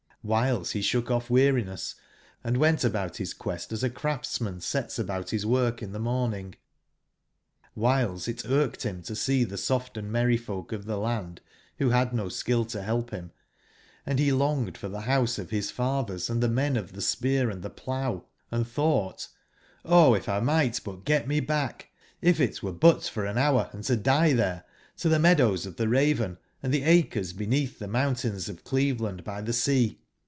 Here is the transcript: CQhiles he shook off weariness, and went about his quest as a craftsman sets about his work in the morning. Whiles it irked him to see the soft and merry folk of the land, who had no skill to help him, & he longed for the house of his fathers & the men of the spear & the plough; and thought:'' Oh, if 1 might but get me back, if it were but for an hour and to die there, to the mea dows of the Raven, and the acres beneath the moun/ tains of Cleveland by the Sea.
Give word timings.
CQhiles 0.23 0.73
he 0.73 0.83
shook 0.83 1.09
off 1.09 1.31
weariness, 1.31 1.95
and 2.43 2.57
went 2.57 2.83
about 2.83 3.17
his 3.17 3.33
quest 3.33 3.71
as 3.73 3.83
a 3.83 3.89
craftsman 3.89 4.61
sets 4.61 4.99
about 4.99 5.31
his 5.31 5.47
work 5.47 5.81
in 5.81 5.93
the 5.93 5.99
morning. 5.99 6.53
Whiles 7.73 8.27
it 8.27 8.45
irked 8.45 8.83
him 8.83 9.01
to 9.01 9.15
see 9.15 9.43
the 9.43 9.57
soft 9.57 9.97
and 9.97 10.11
merry 10.11 10.37
folk 10.37 10.71
of 10.71 10.85
the 10.85 10.99
land, 10.99 11.41
who 11.79 11.89
had 11.89 12.13
no 12.13 12.29
skill 12.29 12.65
to 12.65 12.83
help 12.83 13.09
him, 13.09 13.31
& 13.71 14.15
he 14.15 14.31
longed 14.31 14.77
for 14.77 14.87
the 14.87 14.99
house 15.09 15.39
of 15.39 15.49
his 15.49 15.71
fathers 15.71 16.27
& 16.27 16.27
the 16.27 16.47
men 16.47 16.77
of 16.77 16.93
the 16.93 17.01
spear 17.01 17.51
& 17.55 17.55
the 17.55 17.71
plough; 17.71 18.25
and 18.51 18.67
thought:'' 18.67 19.27
Oh, 19.83 20.13
if 20.13 20.27
1 20.27 20.45
might 20.45 20.79
but 20.85 21.03
get 21.03 21.27
me 21.27 21.39
back, 21.39 21.89
if 22.21 22.39
it 22.39 22.61
were 22.61 22.71
but 22.71 23.05
for 23.05 23.25
an 23.25 23.39
hour 23.39 23.71
and 23.73 23.83
to 23.85 23.95
die 23.95 24.33
there, 24.33 24.65
to 24.97 25.09
the 25.09 25.17
mea 25.17 25.33
dows 25.33 25.65
of 25.65 25.77
the 25.77 25.89
Raven, 25.89 26.37
and 26.61 26.71
the 26.71 26.83
acres 26.83 27.33
beneath 27.33 27.79
the 27.79 27.87
moun/ 27.87 28.13
tains 28.13 28.47
of 28.49 28.63
Cleveland 28.63 29.23
by 29.23 29.41
the 29.41 29.51
Sea. 29.51 29.97